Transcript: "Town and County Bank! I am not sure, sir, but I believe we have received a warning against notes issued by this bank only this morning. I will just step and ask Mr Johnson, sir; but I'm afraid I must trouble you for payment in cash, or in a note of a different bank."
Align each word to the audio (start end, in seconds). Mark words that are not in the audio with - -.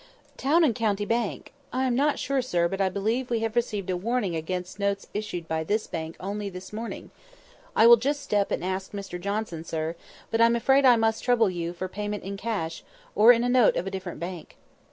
"Town 0.35 0.63
and 0.63 0.73
County 0.73 1.05
Bank! 1.05 1.53
I 1.71 1.85
am 1.85 1.93
not 1.93 2.17
sure, 2.17 2.41
sir, 2.41 2.67
but 2.67 2.81
I 2.81 2.89
believe 2.89 3.29
we 3.29 3.41
have 3.41 3.55
received 3.55 3.87
a 3.91 3.95
warning 3.95 4.35
against 4.35 4.79
notes 4.79 5.05
issued 5.13 5.47
by 5.47 5.63
this 5.63 5.85
bank 5.85 6.15
only 6.19 6.49
this 6.49 6.73
morning. 6.73 7.11
I 7.75 7.85
will 7.85 7.97
just 7.97 8.23
step 8.23 8.49
and 8.49 8.65
ask 8.65 8.93
Mr 8.93 9.21
Johnson, 9.21 9.63
sir; 9.63 9.95
but 10.31 10.41
I'm 10.41 10.55
afraid 10.55 10.85
I 10.85 10.95
must 10.95 11.23
trouble 11.23 11.51
you 11.51 11.71
for 11.71 11.87
payment 11.87 12.23
in 12.23 12.35
cash, 12.35 12.83
or 13.13 13.31
in 13.31 13.43
a 13.43 13.47
note 13.47 13.75
of 13.75 13.85
a 13.85 13.91
different 13.91 14.19
bank." 14.19 14.57